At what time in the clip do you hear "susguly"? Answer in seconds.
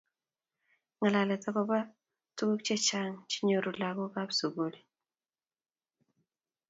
4.37-4.79